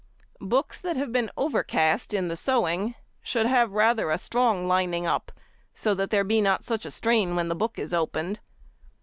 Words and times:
Books 0.41 0.81
that 0.81 0.95
have 0.97 1.11
been 1.11 1.29
over 1.37 1.61
cast 1.61 2.11
in 2.11 2.27
the 2.27 2.35
sewing 2.35 2.95
should 3.21 3.45
have 3.45 3.71
rather 3.73 4.09
a 4.09 4.17
strong 4.17 4.67
lining 4.67 5.05
up, 5.05 5.31
so 5.75 5.93
that 5.93 6.09
there 6.09 6.23
be 6.23 6.41
not 6.41 6.63
such 6.63 6.87
a 6.87 6.89
strain 6.89 7.35
when 7.35 7.49
the 7.49 7.55
book 7.55 7.77
is 7.77 7.93
opened. 7.93 8.39